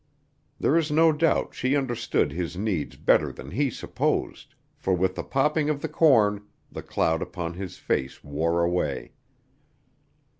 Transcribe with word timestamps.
There 0.59 0.75
is 0.75 0.89
no 0.89 1.11
doubt 1.11 1.53
she 1.53 1.75
understood 1.75 2.31
his 2.31 2.57
needs 2.57 2.95
better 2.95 3.31
than 3.31 3.51
he 3.51 3.69
supposed, 3.69 4.55
for 4.75 4.95
with 4.95 5.13
the 5.13 5.21
popping 5.21 5.69
of 5.69 5.83
the 5.83 5.87
corn 5.87 6.43
the 6.71 6.81
cloud 6.81 7.21
upon 7.21 7.53
his 7.53 7.77
face 7.77 8.23
wore 8.23 8.63
away. 8.63 9.11